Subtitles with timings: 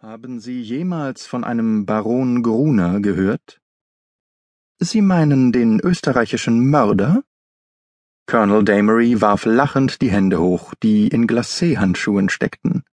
[0.00, 3.60] Haben Sie jemals von einem Baron Gruner gehört?
[4.78, 7.24] Sie meinen den österreichischen Mörder?
[8.26, 12.84] Colonel Damery warf lachend die Hände hoch, die in Glacéhandschuhen steckten.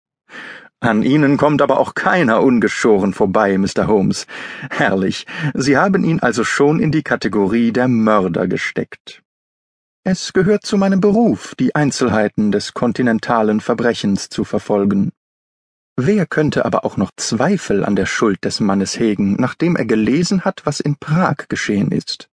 [0.80, 3.86] An Ihnen kommt aber auch keiner ungeschoren vorbei, Mr.
[3.86, 4.26] Holmes.
[4.70, 5.26] Herrlich.
[5.52, 9.22] Sie haben ihn also schon in die Kategorie der Mörder gesteckt.
[10.04, 15.12] Es gehört zu meinem Beruf, die Einzelheiten des kontinentalen Verbrechens zu verfolgen.
[15.96, 20.44] Wer könnte aber auch noch Zweifel an der Schuld des Mannes hegen, nachdem er gelesen
[20.44, 22.28] hat, was in Prag geschehen ist?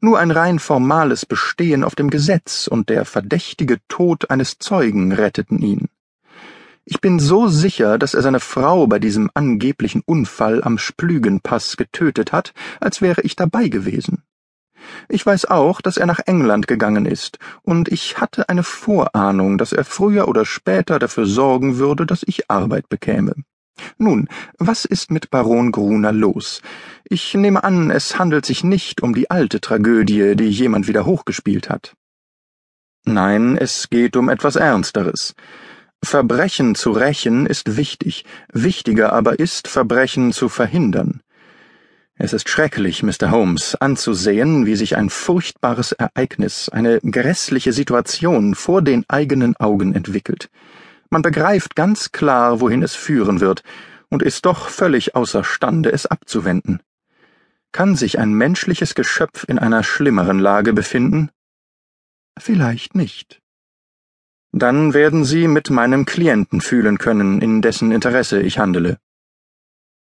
[0.00, 5.58] Nur ein rein formales Bestehen auf dem Gesetz und der verdächtige Tod eines Zeugen retteten
[5.58, 5.88] ihn.
[6.86, 12.32] Ich bin so sicher, dass er seine Frau bei diesem angeblichen Unfall am Splügenpass getötet
[12.32, 14.22] hat, als wäre ich dabei gewesen.
[15.08, 19.72] Ich weiß auch, dass er nach England gegangen ist, und ich hatte eine Vorahnung, dass
[19.72, 23.34] er früher oder später dafür sorgen würde, dass ich Arbeit bekäme.
[23.96, 24.28] Nun,
[24.58, 26.62] was ist mit Baron Gruner los?
[27.04, 31.70] Ich nehme an, es handelt sich nicht um die alte Tragödie, die jemand wieder hochgespielt
[31.70, 31.94] hat.
[33.04, 35.34] Nein, es geht um etwas Ernsteres.
[36.04, 41.20] Verbrechen zu rächen ist wichtig, wichtiger aber ist, Verbrechen zu verhindern.
[42.20, 43.30] Es ist schrecklich, Mr.
[43.30, 50.50] Holmes, anzusehen, wie sich ein furchtbares Ereignis, eine grässliche Situation vor den eigenen Augen entwickelt.
[51.10, 53.62] Man begreift ganz klar, wohin es führen wird,
[54.10, 56.80] und ist doch völlig außerstande, es abzuwenden.
[57.70, 61.30] Kann sich ein menschliches Geschöpf in einer schlimmeren Lage befinden?
[62.36, 63.40] Vielleicht nicht.
[64.50, 68.98] Dann werden Sie mit meinem Klienten fühlen können, in dessen Interesse ich handele.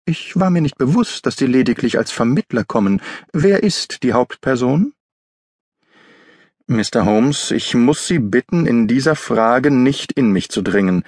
[0.08, 3.02] Ich war mir nicht bewusst, dass Sie lediglich als Vermittler kommen.
[3.34, 4.94] Wer ist die Hauptperson?
[6.66, 7.04] Mr.
[7.04, 11.04] Holmes, ich muss Sie bitten, in dieser Frage nicht in mich zu dringen.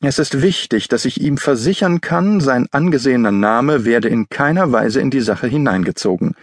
[0.00, 5.00] Es ist wichtig, dass ich ihm versichern kann, sein angesehener Name werde in keiner Weise
[5.00, 6.36] in die Sache hineingezogen.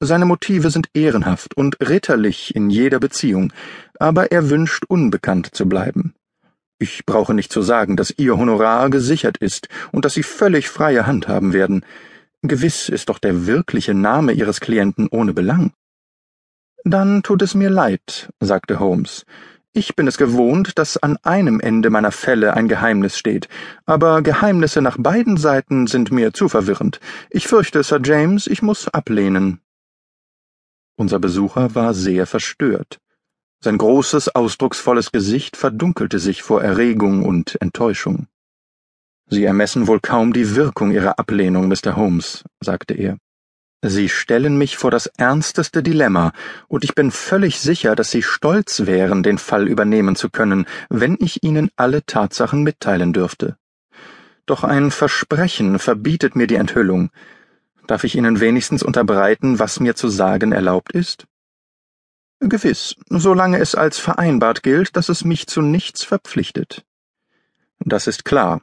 [0.00, 3.52] Seine Motive sind ehrenhaft und ritterlich in jeder Beziehung,
[3.98, 6.14] aber er wünscht unbekannt zu bleiben.
[6.78, 11.06] Ich brauche nicht zu sagen, dass Ihr Honorar gesichert ist und dass Sie völlig freie
[11.06, 11.84] Hand haben werden.
[12.42, 15.72] Gewiss ist doch der wirkliche Name Ihres Klienten ohne Belang.
[16.84, 19.24] Dann tut es mir leid, sagte Holmes.
[19.72, 23.48] Ich bin es gewohnt, dass an einem Ende meiner Fälle ein Geheimnis steht,
[23.84, 27.00] aber Geheimnisse nach beiden Seiten sind mir zu verwirrend.
[27.30, 29.60] Ich fürchte, Sir James, ich muss ablehnen.
[30.96, 33.00] Unser Besucher war sehr verstört.
[33.60, 38.26] Sein großes, ausdrucksvolles Gesicht verdunkelte sich vor Erregung und Enttäuschung.
[39.28, 41.96] Sie ermessen wohl kaum die Wirkung Ihrer Ablehnung, Mr.
[41.96, 43.18] Holmes, sagte er.
[43.82, 46.32] Sie stellen mich vor das ernsteste Dilemma,
[46.68, 51.16] und ich bin völlig sicher, dass Sie stolz wären, den Fall übernehmen zu können, wenn
[51.20, 53.56] ich Ihnen alle Tatsachen mitteilen dürfte.
[54.46, 57.10] Doch ein Versprechen verbietet mir die Enthüllung.
[57.86, 61.26] Darf ich Ihnen wenigstens unterbreiten, was mir zu sagen erlaubt ist?
[62.40, 66.84] Gewiss, solange es als vereinbart gilt, dass es mich zu nichts verpflichtet.
[67.80, 68.60] Das ist klar.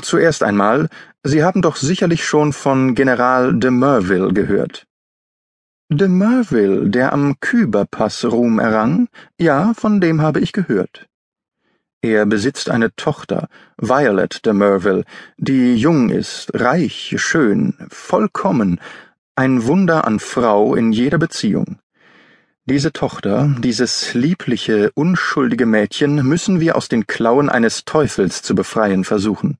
[0.00, 0.88] Zuerst einmal,
[1.22, 4.86] Sie haben doch sicherlich schon von General de Merville gehört.
[5.88, 9.08] De Merville, der am Küberpass Ruhm errang?
[9.38, 11.06] Ja, von dem habe ich gehört.
[12.00, 15.04] Er besitzt eine Tochter, Violet de Merville,
[15.36, 18.80] die jung ist, reich, schön, vollkommen,
[19.36, 21.78] ein Wunder an Frau in jeder Beziehung.
[22.64, 29.02] Diese Tochter, dieses liebliche, unschuldige Mädchen müssen wir aus den Klauen eines Teufels zu befreien
[29.02, 29.58] versuchen.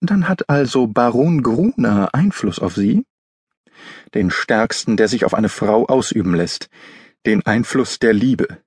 [0.00, 3.04] Dann hat also Baron Gruner Einfluss auf Sie?
[4.12, 6.68] Den stärksten, der sich auf eine Frau ausüben lässt,
[7.26, 8.58] den Einfluss der Liebe.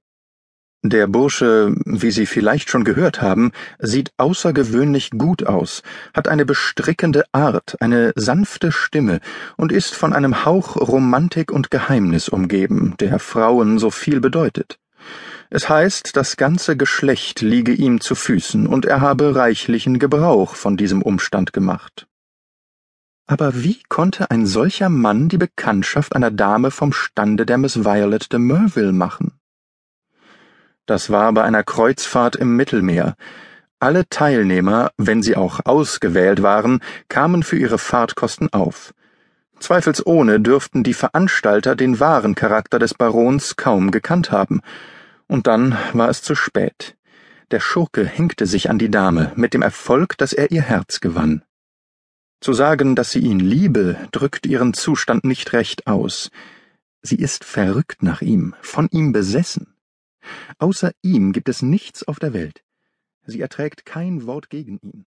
[0.84, 7.24] Der Bursche, wie Sie vielleicht schon gehört haben, sieht außergewöhnlich gut aus, hat eine bestrickende
[7.32, 9.20] Art, eine sanfte Stimme
[9.58, 14.80] und ist von einem Hauch Romantik und Geheimnis umgeben, der Frauen so viel bedeutet.
[15.52, 20.78] Es heißt, das ganze Geschlecht liege ihm zu Füßen und er habe reichlichen Gebrauch von
[20.78, 22.08] diesem Umstand gemacht.
[23.28, 28.34] Aber wie konnte ein solcher Mann die Bekanntschaft einer Dame vom Stande der Miss Violet
[28.34, 29.34] de Merville machen?
[30.86, 33.16] Das war bei einer Kreuzfahrt im Mittelmeer.
[33.80, 38.94] Alle Teilnehmer, wenn sie auch ausgewählt waren, kamen für ihre Fahrtkosten auf.
[39.60, 44.62] Zweifelsohne dürften die Veranstalter den wahren Charakter des Barons kaum gekannt haben.
[45.28, 46.96] Und dann war es zu spät.
[47.52, 51.44] Der Schurke hängte sich an die Dame, mit dem Erfolg, dass er ihr Herz gewann.
[52.40, 56.32] Zu sagen, dass sie ihn liebe, drückt ihren Zustand nicht recht aus.
[57.02, 59.71] Sie ist verrückt nach ihm, von ihm besessen.
[60.60, 62.64] Außer ihm gibt es nichts auf der Welt.
[63.26, 65.06] Sie erträgt kein Wort gegen ihn.